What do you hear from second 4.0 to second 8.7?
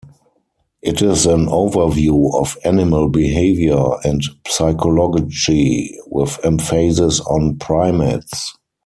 and psychology, with emphasis on primates.